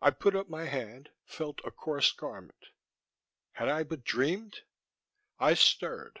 [0.00, 2.66] I put up my hand, felt a coarse garment.
[3.50, 4.60] Had I but dreamed...?
[5.40, 6.20] I stirred.